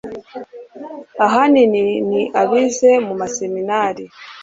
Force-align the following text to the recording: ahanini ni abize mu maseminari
ahanini 1.25 1.83
ni 2.09 2.21
abize 2.41 2.91
mu 3.05 3.13
maseminari 3.21 4.05